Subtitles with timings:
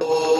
[0.00, 0.37] Oh.